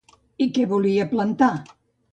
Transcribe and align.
I 0.45 0.47
què 0.55 0.63
hi 0.65 0.69
volia 0.73 1.07
plantar? 1.15 1.55